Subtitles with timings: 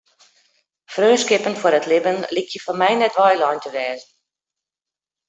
[0.93, 4.07] Freonskippen foar it libben lykje foar my net weilein te wêze.